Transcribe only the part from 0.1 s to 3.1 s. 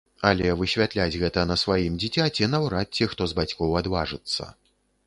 Але высвятляць гэта на сваім дзіцяці наўрад